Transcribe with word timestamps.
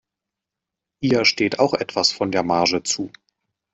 Ihr 1.01 1.25
steht 1.25 1.59
auch 1.59 1.75
etwas 1.75 2.11
von 2.11 2.31
der 2.31 2.41
Marge 2.41 2.81
zu. 2.81 3.11